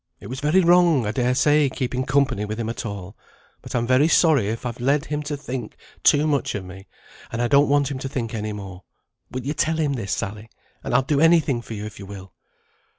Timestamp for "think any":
8.09-8.51